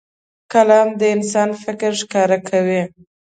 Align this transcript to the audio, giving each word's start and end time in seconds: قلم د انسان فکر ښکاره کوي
قلم 0.51 0.87
د 0.99 1.01
انسان 1.15 1.49
فکر 1.63 1.91
ښکاره 2.01 2.37
کوي 2.49 2.81